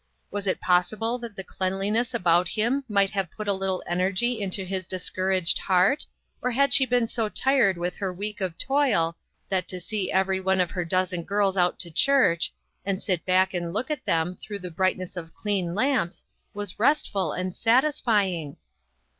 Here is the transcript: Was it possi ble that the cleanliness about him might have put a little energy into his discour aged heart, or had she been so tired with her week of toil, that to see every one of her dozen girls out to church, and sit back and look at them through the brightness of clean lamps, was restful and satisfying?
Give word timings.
Was 0.31 0.47
it 0.47 0.59
possi 0.59 0.97
ble 0.97 1.19
that 1.19 1.35
the 1.35 1.43
cleanliness 1.43 2.15
about 2.15 2.47
him 2.49 2.83
might 2.89 3.11
have 3.11 3.29
put 3.29 3.47
a 3.47 3.53
little 3.53 3.83
energy 3.85 4.41
into 4.41 4.65
his 4.65 4.87
discour 4.87 5.31
aged 5.31 5.59
heart, 5.59 6.07
or 6.41 6.49
had 6.49 6.73
she 6.73 6.87
been 6.87 7.05
so 7.05 7.29
tired 7.29 7.77
with 7.77 7.97
her 7.97 8.11
week 8.11 8.41
of 8.41 8.57
toil, 8.57 9.15
that 9.47 9.67
to 9.67 9.79
see 9.79 10.11
every 10.11 10.39
one 10.39 10.59
of 10.59 10.71
her 10.71 10.83
dozen 10.85 11.21
girls 11.21 11.55
out 11.55 11.77
to 11.81 11.91
church, 11.91 12.51
and 12.83 12.99
sit 12.99 13.23
back 13.27 13.53
and 13.53 13.73
look 13.75 13.91
at 13.91 14.05
them 14.05 14.35
through 14.37 14.57
the 14.57 14.71
brightness 14.71 15.15
of 15.15 15.35
clean 15.35 15.75
lamps, 15.75 16.25
was 16.55 16.79
restful 16.79 17.31
and 17.31 17.55
satisfying? 17.55 18.57